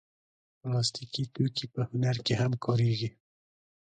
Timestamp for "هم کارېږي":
2.41-3.09